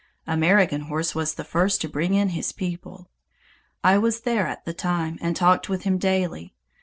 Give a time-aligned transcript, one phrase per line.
[0.25, 3.11] American Horse was the first to bring in his people.
[3.83, 6.55] I was there at the time and talked with him daily.